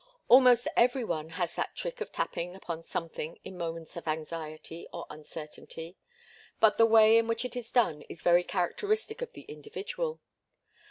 Almost 0.29 0.67
every 0.75 1.03
one 1.03 1.29
has 1.29 1.53
that 1.53 1.75
trick 1.75 2.01
of 2.01 2.11
tapping 2.11 2.55
upon 2.55 2.83
something 2.83 3.37
in 3.43 3.55
moments 3.55 3.95
of 3.95 4.07
anxiety 4.07 4.87
or 4.91 5.05
uncertainty, 5.11 5.95
but 6.59 6.79
the 6.79 6.87
way 6.87 7.19
in 7.19 7.27
which 7.27 7.45
it 7.45 7.55
is 7.55 7.69
done 7.69 8.01
is 8.09 8.23
very 8.23 8.43
characteristic 8.43 9.21
of 9.21 9.33
the 9.33 9.43
individual. 9.43 10.19